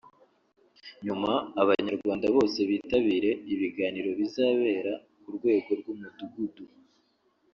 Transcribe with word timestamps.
nyuma 1.05 1.33
Abanyarwanda 1.61 2.25
bose 2.35 2.59
bitabire 2.69 3.31
ibiganiro 3.53 4.09
bizabera 4.19 4.93
ku 5.21 5.29
rwego 5.37 5.69
rw’umudugudu 5.79 6.63